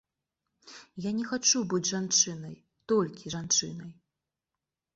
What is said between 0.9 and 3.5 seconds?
Я не хачу быць жанчынай, толькі